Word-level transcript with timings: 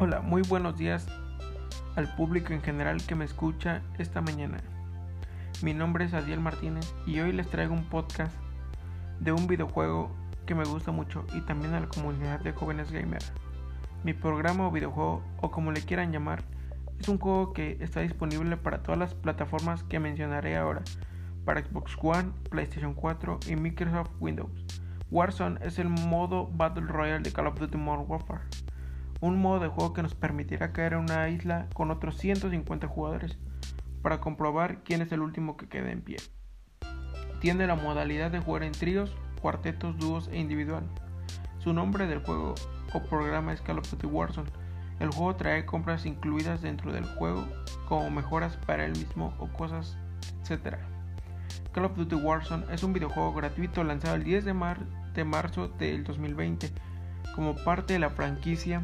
Hola, 0.00 0.20
muy 0.20 0.42
buenos 0.42 0.78
días 0.78 1.08
al 1.96 2.14
público 2.14 2.52
en 2.52 2.62
general 2.62 3.04
que 3.04 3.16
me 3.16 3.24
escucha 3.24 3.82
esta 3.98 4.20
mañana. 4.20 4.58
Mi 5.60 5.74
nombre 5.74 6.04
es 6.04 6.14
Adiel 6.14 6.38
Martínez 6.38 6.94
y 7.04 7.18
hoy 7.18 7.32
les 7.32 7.48
traigo 7.48 7.74
un 7.74 7.82
podcast 7.82 8.32
de 9.18 9.32
un 9.32 9.48
videojuego 9.48 10.12
que 10.46 10.54
me 10.54 10.62
gusta 10.62 10.92
mucho 10.92 11.24
y 11.34 11.40
también 11.40 11.74
a 11.74 11.80
la 11.80 11.88
comunidad 11.88 12.38
de 12.38 12.52
jóvenes 12.52 12.92
gamers. 12.92 13.32
Mi 14.04 14.14
programa 14.14 14.68
o 14.68 14.70
videojuego, 14.70 15.20
o 15.38 15.50
como 15.50 15.72
le 15.72 15.82
quieran 15.82 16.12
llamar, 16.12 16.44
es 17.00 17.08
un 17.08 17.18
juego 17.18 17.52
que 17.52 17.76
está 17.80 17.98
disponible 17.98 18.56
para 18.56 18.84
todas 18.84 19.00
las 19.00 19.14
plataformas 19.16 19.82
que 19.82 19.98
mencionaré 19.98 20.56
ahora, 20.56 20.82
para 21.44 21.60
Xbox 21.60 21.96
One, 22.00 22.30
PlayStation 22.50 22.94
4 22.94 23.40
y 23.48 23.56
Microsoft 23.56 24.12
Windows. 24.20 24.64
Warzone 25.10 25.58
es 25.60 25.80
el 25.80 25.88
modo 25.88 26.46
Battle 26.46 26.86
Royale 26.86 27.24
de 27.24 27.32
Call 27.32 27.48
of 27.48 27.58
Duty 27.58 27.78
Modern 27.78 28.04
Warfare 28.08 28.42
un 29.20 29.40
modo 29.40 29.60
de 29.60 29.68
juego 29.68 29.92
que 29.92 30.02
nos 30.02 30.14
permitirá 30.14 30.72
caer 30.72 30.92
en 30.92 31.00
una 31.00 31.28
isla 31.28 31.66
con 31.74 31.90
otros 31.90 32.16
150 32.18 32.86
jugadores 32.86 33.38
para 34.02 34.20
comprobar 34.20 34.82
quién 34.84 35.02
es 35.02 35.10
el 35.10 35.20
último 35.20 35.56
que 35.56 35.68
quede 35.68 35.90
en 35.90 36.02
pie. 36.02 36.18
Tiene 37.40 37.66
la 37.66 37.74
modalidad 37.74 38.30
de 38.30 38.40
jugar 38.40 38.62
en 38.62 38.72
tríos, 38.72 39.16
cuartetos, 39.40 39.98
dúos 39.98 40.28
e 40.28 40.38
individual. 40.38 40.84
Su 41.58 41.72
nombre 41.72 42.06
del 42.06 42.22
juego 42.24 42.54
o 42.92 43.02
programa 43.02 43.52
es 43.52 43.60
Call 43.60 43.78
of 43.78 43.90
Duty 43.90 44.06
Warzone. 44.06 44.50
El 45.00 45.10
juego 45.10 45.36
trae 45.36 45.66
compras 45.66 46.06
incluidas 46.06 46.62
dentro 46.62 46.92
del 46.92 47.04
juego 47.04 47.46
como 47.88 48.10
mejoras 48.10 48.56
para 48.66 48.84
él 48.84 48.92
mismo 48.92 49.34
o 49.38 49.48
cosas, 49.48 49.96
etc. 50.42 50.76
Call 51.72 51.84
of 51.84 51.96
Duty 51.96 52.16
Warzone 52.16 52.64
es 52.72 52.82
un 52.82 52.92
videojuego 52.92 53.34
gratuito 53.34 53.82
lanzado 53.84 54.14
el 54.14 54.24
10 54.24 54.44
de, 54.44 54.54
de 55.14 55.24
marzo 55.24 55.68
del 55.68 56.04
2020 56.04 56.70
como 57.34 57.54
parte 57.56 57.92
de 57.92 57.98
la 58.00 58.10
franquicia 58.10 58.82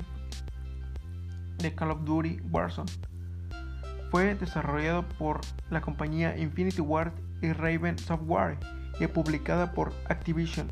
de 1.65 1.75
Call 1.75 1.93
of 1.93 2.05
Duty 2.05 2.41
Warzone. 2.51 2.91
Fue 4.11 4.35
desarrollado 4.35 5.03
por 5.19 5.41
la 5.71 5.81
compañía 5.81 6.37
Infinity 6.37 6.83
Ward 6.83 7.13
y 7.41 7.53
Raven 7.53 7.99
Software 7.99 8.59
y 9.01 9.07
publicada 9.07 9.73
por 9.73 9.93
Activision. 10.11 10.71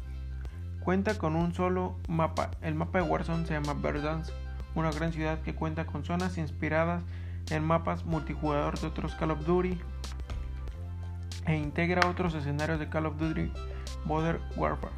Cuenta 0.81 1.17
con 1.17 1.35
un 1.35 1.55
solo 1.55 1.97
mapa. 2.09 2.51
El 2.61 2.75
mapa 2.75 3.01
de 3.01 3.09
Warzone 3.09 3.47
se 3.47 3.55
llama 3.55 3.73
Verdansk, 3.73 4.33
una 4.75 4.93
gran 4.93 5.13
ciudad 5.13 5.41
que 5.41 5.55
cuenta 5.55 5.87
con 5.87 6.05
zonas 6.05 6.37
inspiradas 6.37 7.03
en 7.51 7.65
mapas 7.65 8.05
multijugador 8.05 8.79
de 8.79 8.89
otros 8.89 9.15
Call 9.15 9.31
of 9.31 9.47
Duty 9.47 9.79
e 11.47 11.57
integra 11.57 12.09
otros 12.09 12.35
escenarios 12.35 12.79
de 12.79 12.91
Call 12.91 13.07
of 13.07 13.17
Duty 13.19 13.51
Modern 14.05 14.41
Warfare. 14.57 14.93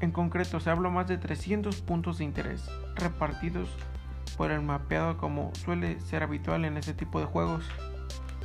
En 0.00 0.12
concreto, 0.12 0.60
se 0.60 0.70
habla 0.70 0.88
más 0.88 1.08
de 1.08 1.18
300 1.18 1.80
puntos 1.80 2.18
de 2.18 2.24
interés 2.24 2.70
repartidos 2.94 3.68
por 4.36 4.50
el 4.50 4.62
mapeado 4.62 5.16
como 5.16 5.52
suele 5.54 6.00
ser 6.00 6.22
habitual 6.22 6.64
en 6.64 6.76
este 6.76 6.94
tipo 6.94 7.20
de 7.20 7.26
juegos. 7.26 7.64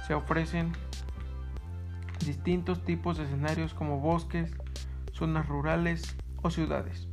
Se 0.07 0.13
ofrecen 0.13 0.73
distintos 2.25 2.83
tipos 2.83 3.17
de 3.17 3.23
escenarios 3.23 3.73
como 3.73 3.99
bosques, 3.99 4.51
zonas 5.13 5.47
rurales 5.47 6.15
o 6.41 6.49
ciudades. 6.49 7.07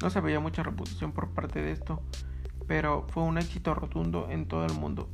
No 0.00 0.10
se 0.10 0.20
veía 0.20 0.40
mucha 0.40 0.62
reputación 0.62 1.12
por 1.12 1.30
parte 1.30 1.62
de 1.62 1.72
esto, 1.72 2.02
pero 2.66 3.06
fue 3.08 3.22
un 3.22 3.38
éxito 3.38 3.74
rotundo 3.74 4.28
en 4.30 4.46
todo 4.46 4.66
el 4.66 4.74
mundo, 4.74 5.08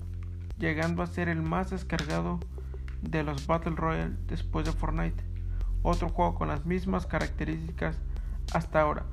llegando 0.59 1.03
a 1.03 1.07
ser 1.07 1.29
el 1.29 1.43
más 1.43 1.71
descargado 1.71 2.41
de 3.01 3.23
los 3.23 3.47
Battle 3.47 3.77
Royale 3.77 4.17
después 4.27 4.65
de 4.65 4.73
Fortnite, 4.73 5.25
otro 5.83 6.09
juego 6.09 6.35
con 6.35 6.49
las 6.49 6.65
mismas 6.67 7.07
características 7.07 7.99
hasta 8.53 8.81
ahora. 8.81 9.07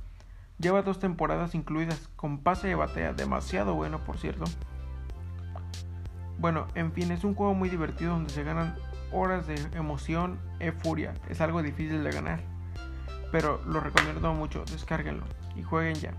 Lleva 0.59 0.81
dos 0.81 0.99
temporadas 0.99 1.55
incluidas, 1.55 2.09
con 2.17 2.39
pase 2.39 2.67
de 2.67 2.75
batalla, 2.75 3.13
demasiado 3.13 3.75
bueno 3.75 3.99
por 3.99 4.17
cierto. 4.17 4.43
Bueno, 6.37 6.67
en 6.75 6.91
fin, 6.91 7.11
es 7.11 7.23
un 7.23 7.33
juego 7.33 7.53
muy 7.53 7.69
divertido 7.69 8.11
donde 8.11 8.29
se 8.29 8.43
ganan 8.43 8.75
horas 9.11 9.47
de 9.47 9.55
emoción 9.73 10.37
e 10.59 10.71
furia. 10.71 11.13
Es 11.29 11.39
algo 11.39 11.61
difícil 11.61 12.03
de 12.03 12.11
ganar, 12.11 12.41
pero 13.31 13.61
lo 13.65 13.79
recomiendo 13.79 14.33
mucho, 14.33 14.65
descárguenlo 14.65 15.23
y 15.55 15.63
jueguen 15.63 15.95
ya. 15.95 16.13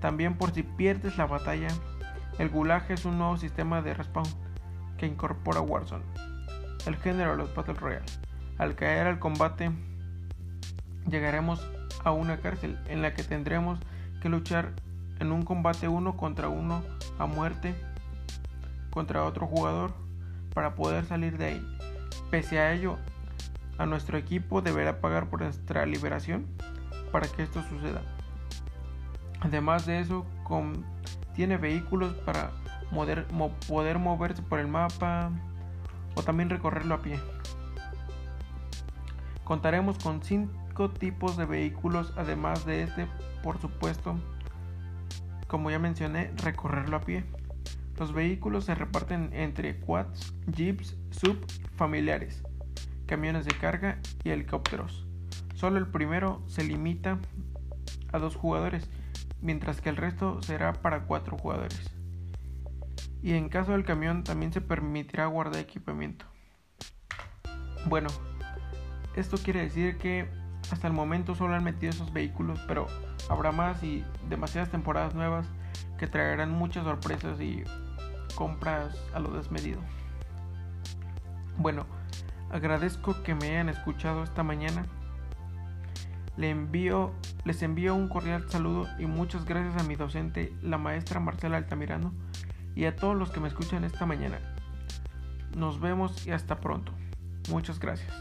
También 0.00 0.36
por 0.36 0.52
si 0.52 0.62
pierdes 0.64 1.16
la 1.16 1.26
batalla, 1.26 1.68
el 2.38 2.48
Gulag 2.50 2.90
es 2.90 3.04
un 3.04 3.18
nuevo 3.18 3.36
sistema 3.36 3.82
de 3.82 3.94
respawn 3.94 4.26
que 4.96 5.06
incorpora 5.06 5.60
Warzone, 5.60 6.04
el 6.86 6.96
género 6.96 7.32
de 7.32 7.36
los 7.38 7.54
Battle 7.54 7.74
Royale. 7.74 8.06
Al 8.58 8.74
caer 8.74 9.06
al 9.06 9.20
combate, 9.20 9.70
llegaremos 11.08 11.68
a 12.04 12.12
una 12.12 12.38
cárcel 12.38 12.78
en 12.88 13.02
la 13.02 13.14
que 13.14 13.22
tendremos 13.22 13.78
que 14.20 14.28
luchar 14.28 14.72
en 15.20 15.32
un 15.32 15.42
combate 15.42 15.88
uno 15.88 16.16
contra 16.16 16.48
uno 16.48 16.82
a 17.18 17.26
muerte 17.26 17.74
contra 18.90 19.24
otro 19.24 19.46
jugador 19.46 19.92
para 20.54 20.74
poder 20.74 21.04
salir 21.04 21.38
de 21.38 21.44
ahí. 21.44 21.78
Pese 22.30 22.58
a 22.58 22.72
ello, 22.72 22.98
a 23.78 23.86
nuestro 23.86 24.18
equipo 24.18 24.60
deberá 24.60 25.00
pagar 25.00 25.28
por 25.28 25.42
nuestra 25.42 25.86
liberación 25.86 26.46
para 27.12 27.28
que 27.28 27.42
esto 27.42 27.62
suceda. 27.68 28.02
Además 29.40 29.86
de 29.86 30.00
eso, 30.00 30.26
tiene 31.34 31.56
vehículos 31.56 32.12
para 32.14 32.50
poder 33.68 33.98
moverse 33.98 34.42
por 34.42 34.58
el 34.58 34.66
mapa 34.66 35.30
o 36.16 36.22
también 36.22 36.50
recorrerlo 36.50 36.96
a 36.96 36.98
pie. 36.98 37.20
Contaremos 39.44 39.96
con 39.98 40.22
5 40.22 40.50
tipos 40.86 41.36
de 41.36 41.44
vehículos, 41.44 42.12
además 42.16 42.64
de 42.64 42.84
este, 42.84 43.08
por 43.42 43.58
supuesto, 43.58 44.16
como 45.48 45.70
ya 45.72 45.80
mencioné, 45.80 46.30
recorrerlo 46.36 46.96
a 46.96 47.00
pie. 47.00 47.24
Los 47.98 48.12
vehículos 48.12 48.66
se 48.66 48.76
reparten 48.76 49.30
entre 49.32 49.80
quads, 49.80 50.32
jeeps, 50.54 50.96
sub, 51.10 51.44
familiares, 51.74 52.44
camiones 53.06 53.44
de 53.44 53.54
carga 53.54 53.98
y 54.22 54.30
helicópteros. 54.30 55.04
Solo 55.54 55.78
el 55.78 55.88
primero 55.88 56.44
se 56.46 56.62
limita 56.62 57.18
a 58.12 58.18
dos 58.18 58.36
jugadores, 58.36 58.88
mientras 59.40 59.80
que 59.80 59.88
el 59.88 59.96
resto 59.96 60.40
será 60.42 60.74
para 60.74 61.06
cuatro 61.06 61.36
jugadores. 61.36 61.90
Y 63.20 63.32
en 63.32 63.48
caso 63.48 63.72
del 63.72 63.84
camión 63.84 64.22
también 64.22 64.52
se 64.52 64.60
permitirá 64.60 65.26
guardar 65.26 65.60
equipamiento. 65.60 66.24
Bueno, 67.86 68.08
esto 69.16 69.38
quiere 69.38 69.62
decir 69.62 69.98
que 69.98 70.28
hasta 70.72 70.86
el 70.86 70.92
momento 70.92 71.34
solo 71.34 71.54
han 71.54 71.64
metido 71.64 71.90
esos 71.90 72.12
vehículos, 72.12 72.60
pero 72.66 72.86
habrá 73.28 73.52
más 73.52 73.82
y 73.82 74.04
demasiadas 74.28 74.70
temporadas 74.70 75.14
nuevas 75.14 75.46
que 75.98 76.06
traerán 76.06 76.50
muchas 76.50 76.84
sorpresas 76.84 77.40
y 77.40 77.64
compras 78.34 78.96
a 79.14 79.18
lo 79.18 79.30
desmedido. 79.30 79.80
Bueno, 81.56 81.86
agradezco 82.50 83.22
que 83.22 83.34
me 83.34 83.50
hayan 83.50 83.68
escuchado 83.68 84.22
esta 84.22 84.42
mañana. 84.42 84.86
Les 86.36 86.52
envío, 86.52 87.12
les 87.44 87.62
envío 87.62 87.96
un 87.96 88.08
cordial 88.08 88.48
saludo 88.48 88.86
y 88.98 89.06
muchas 89.06 89.44
gracias 89.44 89.82
a 89.82 89.86
mi 89.86 89.96
docente, 89.96 90.52
la 90.62 90.78
maestra 90.78 91.18
Marcela 91.18 91.56
Altamirano, 91.56 92.12
y 92.76 92.84
a 92.84 92.94
todos 92.94 93.16
los 93.16 93.30
que 93.30 93.40
me 93.40 93.48
escuchan 93.48 93.82
esta 93.82 94.06
mañana. 94.06 94.38
Nos 95.56 95.80
vemos 95.80 96.26
y 96.26 96.30
hasta 96.30 96.60
pronto. 96.60 96.92
Muchas 97.50 97.80
gracias. 97.80 98.14